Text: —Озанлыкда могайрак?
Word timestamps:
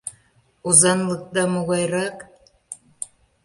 —Озанлыкда 0.67 1.43
могайрак? 1.53 2.17